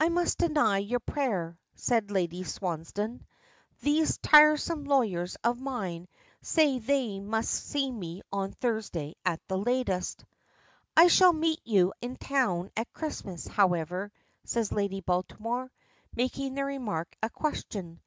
"I 0.00 0.08
must 0.08 0.38
deny 0.38 0.78
your 0.78 0.98
prayer," 0.98 1.56
says 1.76 2.10
Lady 2.10 2.42
Swansdown. 2.42 3.20
"These 3.80 4.18
tiresome 4.18 4.82
lawyers 4.86 5.36
of 5.44 5.60
mine 5.60 6.08
say 6.40 6.80
they 6.80 7.20
must 7.20 7.52
see 7.68 7.88
me 7.92 8.22
on 8.32 8.50
Thursday 8.54 9.14
at 9.24 9.40
the 9.46 9.56
latest." 9.58 10.24
"I 10.96 11.06
shall 11.06 11.32
meet 11.32 11.60
you 11.64 11.92
in 12.00 12.16
town 12.16 12.72
at 12.76 12.92
Christmas, 12.92 13.46
however," 13.46 14.10
says 14.42 14.72
Lady 14.72 15.00
Baltimore, 15.00 15.70
making 16.12 16.54
the 16.56 16.64
remark 16.64 17.14
a 17.22 17.30
question. 17.30 18.00